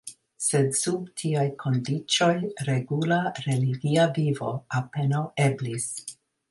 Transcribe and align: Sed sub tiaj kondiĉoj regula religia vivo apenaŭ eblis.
Sed 0.43 0.69
sub 0.77 1.11
tiaj 1.23 1.43
kondiĉoj 1.65 2.31
regula 2.71 3.21
religia 3.45 4.09
vivo 4.19 4.59
apenaŭ 4.83 5.27
eblis. 5.51 5.91